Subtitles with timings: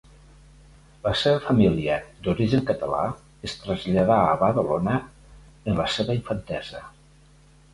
[1.07, 1.97] La seva família,
[2.27, 3.01] d'origen català,
[3.49, 6.83] es traslladà a Badalona en la seva infantesa.